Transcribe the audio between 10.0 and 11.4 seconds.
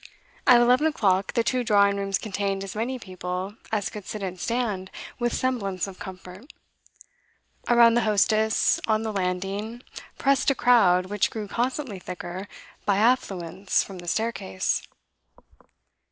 pressed a crowd, which